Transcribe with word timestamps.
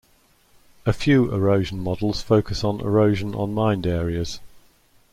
A 0.83 0.93
few 0.93 1.31
erosion 1.31 1.77
models 1.79 2.23
focus 2.23 2.63
on 2.63 2.79
erosion 2.79 3.35
on 3.35 3.53
mined 3.53 3.85
areas. 3.85 4.39